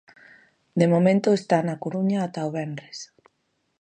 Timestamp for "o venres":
2.47-2.97